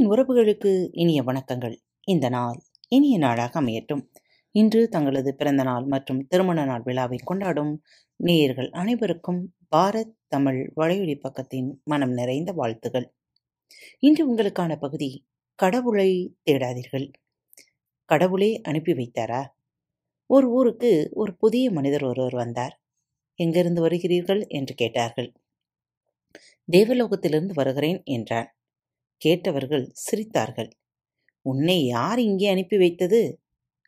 அன்பின் 0.00 0.18
உறவுகளுக்கு 0.18 0.88
இனிய 0.92 1.22
வணக்கங்கள். 1.22 1.76
இந்த 2.04 2.28
நாள் 2.28 2.60
இனிய 2.88 3.18
நாளாக 3.18 3.60
அமையட்டும். 3.60 4.06
இன்று 4.50 4.88
தங்களது 4.88 5.34
பிறந்த 5.34 5.62
நாள் 5.62 5.84
மற்றும் 5.84 6.26
திருமண 6.26 6.64
நாள் 6.64 6.80
விழாவை 6.84 7.18
கொண்டாடும் 7.24 7.82
நேயர்கள் 8.16 8.70
அனைவருக்கும் 8.70 9.54
பாரத் 9.76 10.16
தமிழ் 10.28 10.72
வளையொலி 10.76 11.18
பக்கத்தின் 11.18 11.72
மனம் 11.84 12.12
நிறைந்த 12.12 12.52
வாழ்த்துகள். 12.52 13.14
இன்று 13.98 14.34
உங்களுக்கான 14.34 14.76
பகுதி 14.76 15.26
கடவுளை 15.54 16.36
தேடாதீர்கள். 16.50 17.12
கடவுளே 18.04 18.60
அனுப்பி 18.60 18.92
வைத்தாரா? 18.92 19.46
ஒரு 20.26 20.50
ஊருக்கு 20.50 21.10
ஒரு 21.12 21.36
புதிய 21.36 21.70
மனிதர் 21.70 22.04
ஒருவர் 22.04 22.34
வந்தார். 22.34 22.80
எங்கிருந்து 23.34 23.88
வருகிறீர்கள்? 23.88 24.46
என்று 24.46 24.74
கேட்டார்கள். 24.74 25.32
தேவலோகத்திலிருந்து 26.72 27.52
வருகிறேன் 27.54 28.02
என்றான் 28.04 28.54
கேட்டவர்கள் 29.24 29.92
சிரித்தார்கள். 30.04 30.70
உன்னை 31.46 31.84
யார் 31.86 32.18
இங்கே 32.18 32.48
அனுப்பி 32.48 32.76
வைத்தது? 32.76 33.20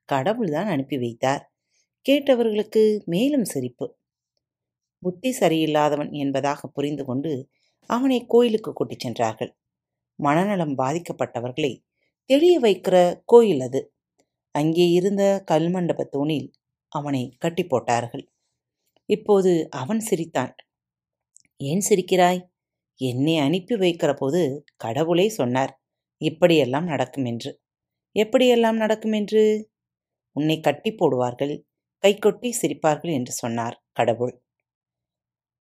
கடவுள்தான் 0.08 0.66
அனுப்பி 0.66 0.96
வைத்தார். 0.98 1.42
கேட்டவர்களுக்கு 2.06 2.82
மேலும் 3.04 3.44
சிரிப்பு. 3.44 3.86
புத்தி 5.02 5.30
சரியில்லாதவன் 5.40 6.10
என்பதாக 6.12 6.68
புரிந்து 6.68 7.04
கொண்டு 7.04 7.32
அவனை 7.90 8.18
கோயிலுக்கு 8.26 8.72
கூட்டிச் 8.72 8.98
சென்றார்கள். 8.98 9.52
மனநலம் 10.18 10.74
பாதிக்கப்பட்டவர்களை 10.78 11.72
தெளிய 12.30 12.60
வைக்கிற 12.60 12.96
கோயில் 13.24 13.60
அது. 13.60 13.80
அங்கே 14.54 14.86
இருந்த 14.90 15.44
கல்மண்டப 15.50 16.02
தூணில் 16.04 16.48
அவனை 16.92 17.22
கட்டி 17.38 17.64
போட்டார்கள். 17.64 18.24
இப்போது 19.08 19.52
அவன் 19.70 20.00
சிரித்தான். 20.00 20.54
ஏன் 21.60 21.82
சிரிக்கிறாய்? 21.88 22.42
என்னை 23.02 23.38
அனுப்பி 23.38 23.74
வைக்கிற 23.74 24.16
போது 24.16 24.40
கடவுளே 24.76 25.28
சொன்னார் 25.28 25.72
இப்படியெல்லாம் 26.20 26.84
நடக்கும் 26.84 27.24
என்று. 27.24 27.50
எப்படியெல்லாம் 28.16 28.72
நடக்கும் 28.72 29.12
என்று? 29.12 29.70
உன்னை 30.36 30.56
கட்டி 30.60 30.90
போடுவார்கள் 30.90 31.54
கைகொட்டி 32.04 32.50
சிரிப்பார்கள் 32.62 33.12
என்று 33.12 33.32
சொன்னார் 33.32 33.76
கடவுள். 33.92 34.34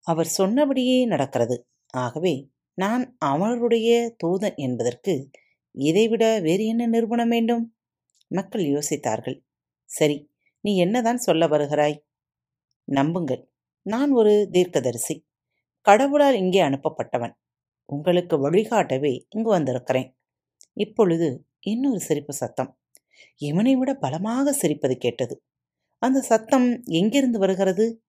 அவர் 0.07 0.27
சொன்னபடியே 0.27 0.99
நடக்கிறது. 1.07 1.57
ஆகவே 1.95 2.35
நான் 2.79 3.05
அவருடைய 3.19 4.17
தூதன் 4.25 4.57
என்பதற்கு 4.57 5.15
இதைவிட 5.75 6.25
வேறு 6.41 6.65
என்ன 6.67 6.87
நிறுவனம் 6.87 7.29
வேண்டும்? 7.29 7.65
மக்கள் 8.31 8.65
யோசித்தார்கள். 8.65 9.39
சரி 9.91 10.19
நீ 10.65 10.73
என்னதான் 10.77 11.19
சொல்ல 11.19 11.45
வருகிறாய்? 11.47 11.97
நம்புங்கள் 12.89 13.43
நான் 13.87 14.11
ஒரு 14.11 14.33
தீர்க்கதரிசி. 14.53 15.15
கடவுளால் 15.81 16.37
இங்கே 16.37 16.61
அனுப்பப்பட்டவன். 16.61 17.33
உங்களுக்கு 17.85 18.51
வழிகாட்டவே 18.51 19.25
இங்கு 19.29 19.51
வந்திருக்கிறேன். 19.51 20.17
இப்பொழுது 20.73 21.47
இன்னொரு 21.61 22.01
சிரிப்பு 22.01 22.33
சத்தம். 22.33 22.79
இவனை 23.37 23.77
விட 23.77 23.95
பலமாக 23.95 24.53
சிரிப்பது 24.63 24.95
கேட்டது. 24.95 25.45
அந்த 25.99 26.21
சத்தம் 26.21 26.83
எங்கிருந்து 26.85 27.39
வருகிறது? 27.39 28.05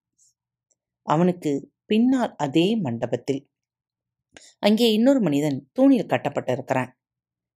அவனுக்கு 1.01 1.71
பின்னால் 1.85 2.35
அதே 2.35 2.75
மண்டபத்தில். 2.75 3.49
அங்கே 4.59 4.93
இன்னொரு 4.93 5.19
மனிதன் 5.19 5.69
தூணில் 5.73 6.05
கட்டப்பட்டிருக்கிறான். 6.05 6.91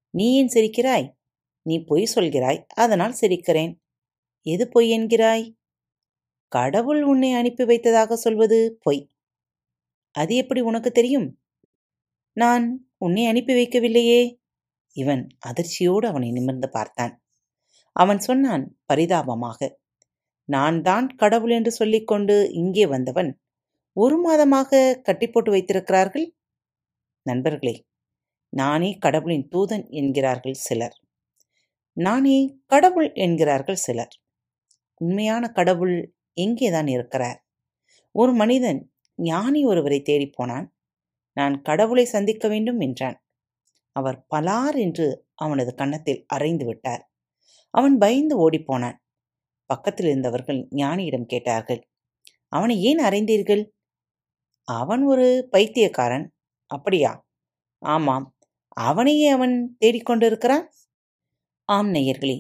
நீ 0.10 0.36
ஏன் 0.36 0.48
சிரிக்கிறாய்? 0.48 1.14
நீ 1.62 1.84
பொய் 1.84 2.12
சொல்கிறாய் 2.16 2.66
அதனால் 2.74 3.16
சிரிக்கிறேன். 3.22 3.74
எது 4.42 4.70
பொய் 4.70 4.90
என்கிறாய்? 4.90 5.46
கடவுள் 6.48 7.04
உன்னை 7.04 7.34
அனுப்பி 7.34 7.66
வைத்ததாக 7.66 8.16
சொல்வது 8.16 8.78
பொய். 8.82 9.15
அது 10.16 10.36
எப்படி 10.36 10.62
உனக்கு 10.62 10.90
தெரியும்? 10.92 11.28
நான் 12.38 12.66
உன்னை 12.98 13.24
அனுப்பி 13.26 13.54
வைக்கவில்லையே. 13.54 14.22
இவன் 14.96 15.24
அதிர்ச்சியோடு 15.46 16.06
அவனை 16.06 16.30
நிமிர்ந்து 16.32 16.70
பார்த்தான். 16.70 17.14
அவன் 17.96 18.20
சொன்னான் 18.20 18.64
பரிதாபமாக 18.86 19.60
நான் 20.50 20.78
தான் 20.82 21.08
கடவுள் 21.16 21.50
என்று 21.50 21.72
சொல்லிக்கொண்டு 21.72 22.36
இங்கே 22.52 22.86
வந்தவன். 22.86 23.32
ஒரு 23.98 24.18
மாதமாக 24.26 24.80
கட்டி 25.02 25.28
போட்டு 25.28 25.52
வைத்திருக்கிறார்கள்? 25.52 26.28
நண்பர்களே 27.26 27.76
நானே 28.54 28.90
கடவுளின் 29.00 29.48
தூதன் 29.52 29.86
என்கிறார்கள் 29.90 30.58
சிலர். 30.58 30.96
நானே 31.98 32.38
கடவுள் 32.66 33.10
என்கிறார்கள் 33.16 33.76
சிலர். 33.76 34.14
உண்மையான 35.02 35.44
கடவுள் 35.50 35.96
எங்கேதான் 36.38 36.88
இருக்கிறார்? 36.88 37.40
ஒரு 38.16 38.32
மனிதன் 38.34 38.80
ஞானி 39.20 39.66
ஒருவரை 39.66 40.02
தேடிப் 40.02 40.34
போனான். 40.36 40.68
நான் 41.38 41.62
கடவுளை 41.62 42.06
சந்திக்க 42.06 42.48
வேண்டும் 42.48 42.80
என்றான். 42.80 43.18
அவர் 43.96 44.26
பலார் 44.36 44.78
என்று 44.78 45.08
அவனது 45.36 45.76
கன்னத்தில் 45.76 46.26
அரைந்து 46.34 46.66
விட்டார். 46.66 47.04
அவன் 47.74 47.98
பயந்து 47.98 48.36
ஓடிப்போனான் 48.40 48.98
பக்கத்தில் 49.70 50.08
இருந்தவர்கள் 50.08 50.60
ஞானியிடம் 50.76 51.26
கேட்டார்கள் 51.26 51.82
அவனை 52.50 52.76
ஏன் 52.84 53.00
அறைந்தீர்கள்? 53.00 53.64
அவன் 54.68 55.04
ஒரு 55.04 55.28
பைத்தியக்காரன். 55.52 56.28
அப்படியா? 56.72 57.12
ஆமாம். 57.82 58.26
அவனையே 58.86 59.28
அவன் 59.30 59.56
தேடிக்கொண்டிருக்கிறான் 59.86 60.66
ஆம் 61.70 61.94
நேயர்களே 61.94 62.38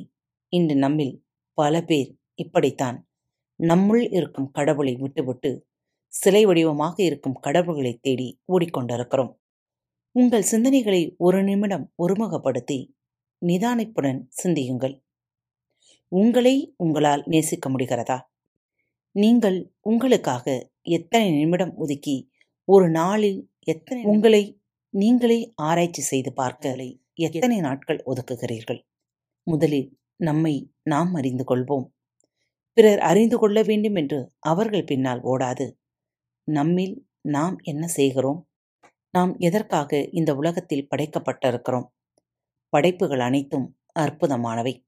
இன்று 0.53 0.75
நம்மில் 0.75 1.16
பல 1.57 1.75
பேர் 1.84 2.09
இப்படித்தான் 2.36 2.97
நம்முள் 3.59 4.03
இருக்கும் 4.12 4.52
கடவுளை 4.52 4.96
விட்டுவிட்டு 4.96 5.52
சிலை 6.16 6.42
வடிவமாக 6.46 6.96
இருக்கும் 7.03 7.40
கடவுள்களை 7.40 7.94
தேடி 8.02 8.28
ஓடிக்கொண்டிருக்கிறோம். 8.53 9.31
உங்கள் 10.16 10.50
சிந்தனைகளை 10.52 11.02
ஒரு 11.18 11.44
நிமிடம் 11.44 11.86
ஒருமுகப்படுத்தி 12.03 12.80
நிதானிப்புடன் 13.42 14.22
சிந்தியுங்கள். 14.30 14.96
உங்களை 16.12 16.56
உங்களால் 16.78 17.24
நேசிக்க 17.25 17.70
முடிகிறதா? 17.70 18.18
நீங்கள் 19.16 19.58
உங்களுக்காக 19.81 20.46
எத்தனை 20.98 21.28
நிமிடம் 21.31 21.74
ஒதுக்கி 21.75 22.16
ஒரு 22.68 22.88
நாளில் 22.90 23.40
எத்தனை 23.59 24.04
உங்களை 24.04 24.44
நீங்களே 24.94 25.40
ஆராய்ச்சி 25.56 26.02
செய்து 26.02 26.31
பார்க்கலை 26.34 26.90
எத்தனை 27.14 27.58
நாட்கள் 27.59 28.02
ஒதுக்குகிறீர்கள்? 28.06 28.81
முதலில் 29.48 29.88
நம்மை 30.20 30.54
நாம் 30.84 31.14
அறிந்து 31.14 31.44
கொள்வோம். 31.44 31.86
பிறர் 32.78 33.00
அறிந்து 33.00 33.38
கொள்ள 33.38 33.59
வேண்டும் 33.62 33.96
என்று 33.96 34.20
அவர்கள் 34.52 34.84
பின்னால் 34.84 35.22
ஓடாது. 35.24 35.66
நம்மில் 36.47 37.07
நாம் 37.22 37.57
என்ன 37.61 37.88
செய்கிறோம்? 37.88 38.47
நாம் 39.11 39.38
எதற்காக 39.38 40.07
இந்த 40.11 40.35
உலகத்தில் 40.35 40.88
படைக்கப்பட்டிருக்கிறோம்? 40.95 41.85
படைப்புகள் 42.69 43.19
அனைத்தும் 43.19 43.78
அற்புதமானவை. 44.00 44.85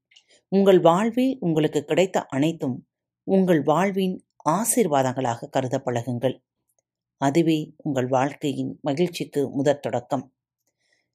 உங்கள் 0.48 0.80
வாழ்வில் 0.80 1.36
உங்களுக்கு 1.40 1.84
கிடைத்த 1.84 2.26
அனைத்தும் 2.26 2.88
உங்கள் 3.24 3.62
வாழ்வின் 3.62 4.26
ஆசீர்வாதங்களாக 4.50 5.48
கருத 5.48 5.82
பழகுங்கள். 5.84 6.42
அதுவே 7.16 7.74
உங்கள் 7.76 8.06
வாழ்க்கையின் 8.06 8.78
மகிழ்ச்சிக்கு 8.82 9.50
முதற் 9.50 9.82
தொடக்கம். 9.82 10.32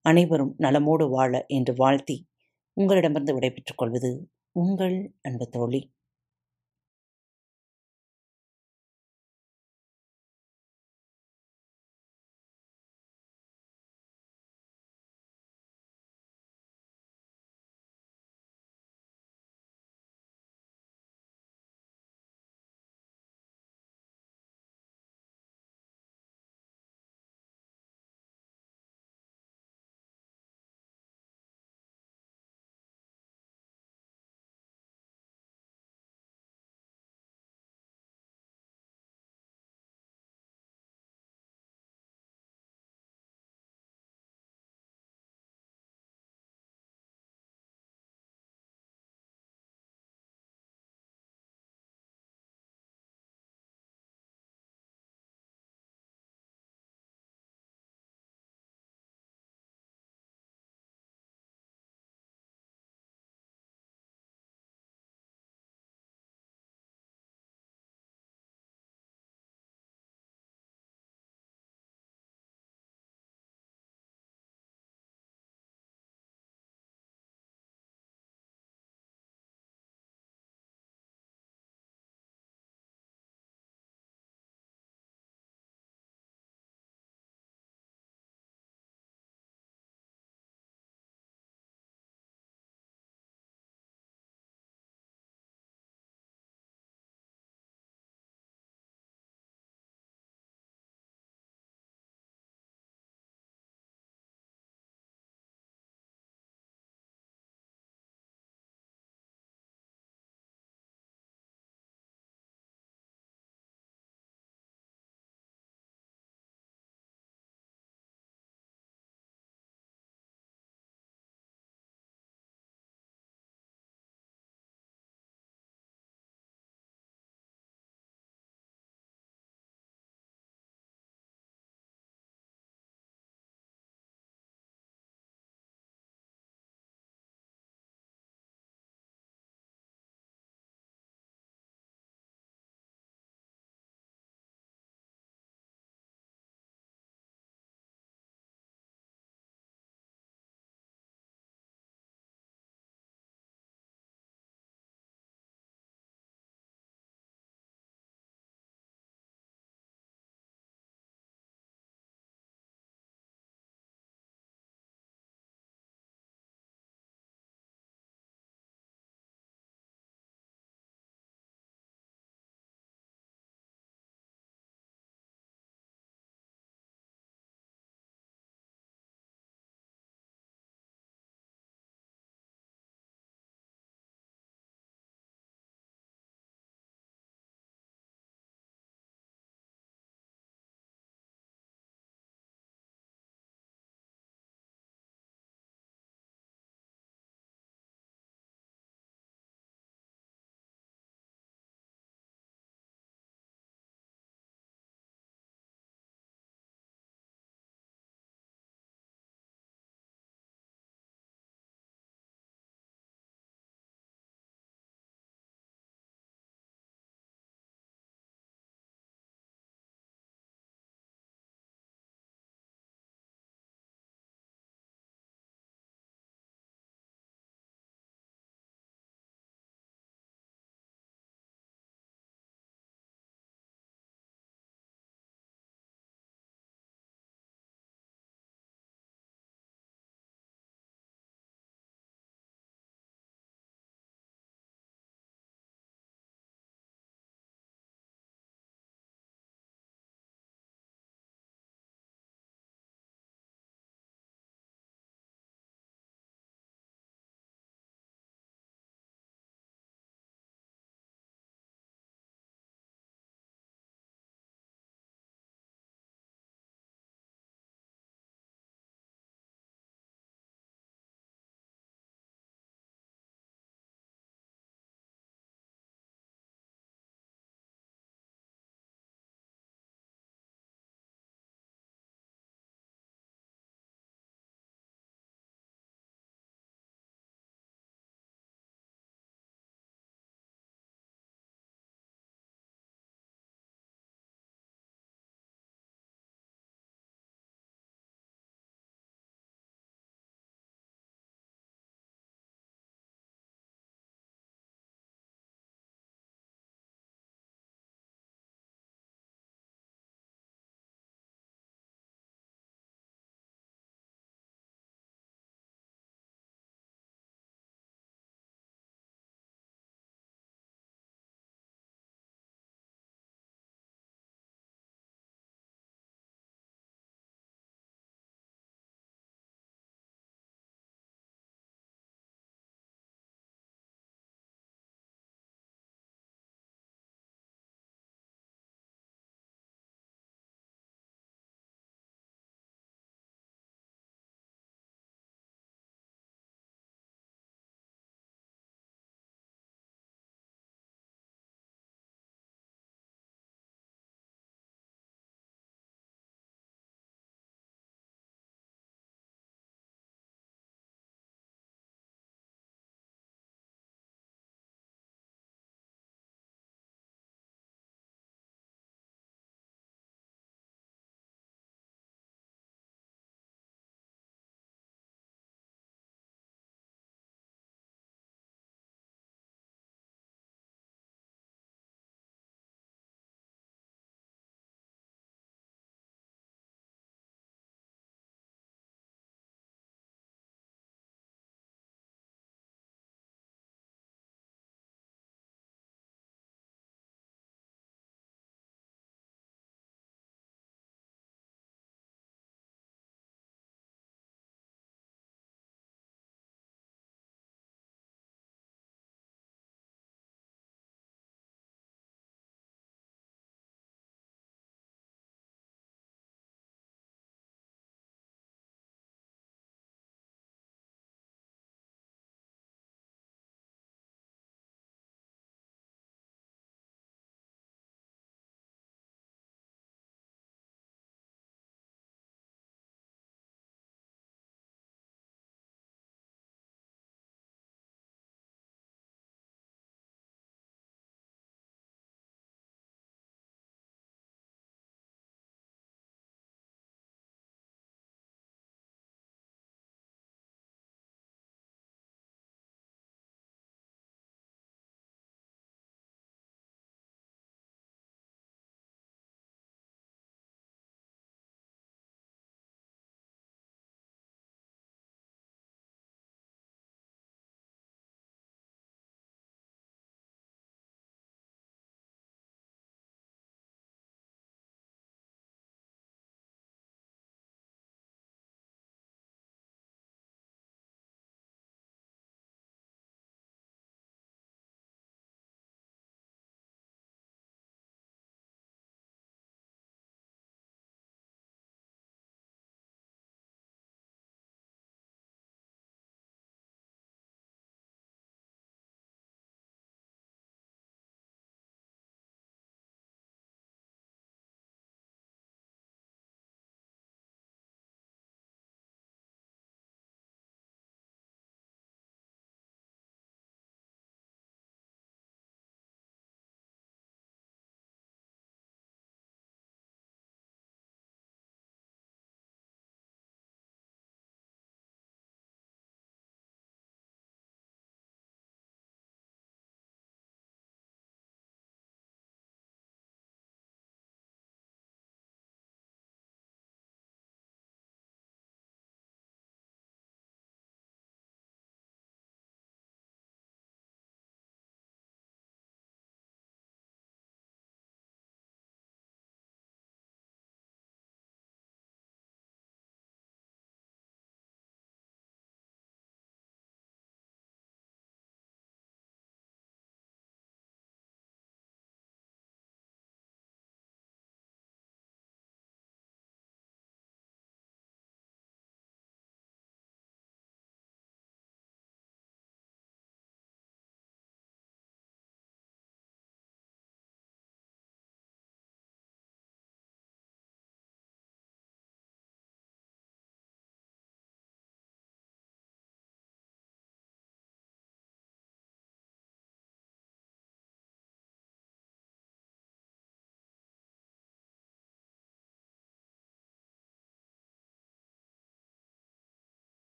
அனைவரும் 0.00 0.56
நலமோடு 0.58 1.08
வாழ 1.08 1.44
என்று 1.48 1.74
வாழ்த்தி 1.74 2.26
உங்களிடமிருந்து 2.72 3.34
விடைபெற்றுக் 3.34 3.78
கொள்வது 3.78 4.28
உங்கள் 4.52 5.12
அன்பு 5.22 5.48
தோழி. 5.48 5.93